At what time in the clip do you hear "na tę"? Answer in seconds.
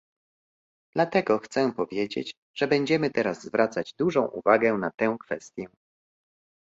4.73-5.17